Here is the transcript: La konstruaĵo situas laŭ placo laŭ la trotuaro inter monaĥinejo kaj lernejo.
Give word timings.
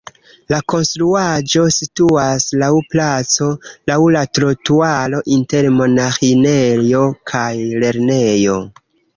La 0.51 0.57
konstruaĵo 0.73 1.65
situas 1.75 2.47
laŭ 2.63 2.69
placo 2.95 3.49
laŭ 3.91 3.99
la 4.17 4.25
trotuaro 4.39 5.23
inter 5.37 5.71
monaĥinejo 5.77 7.07
kaj 7.35 7.49
lernejo. 7.85 8.61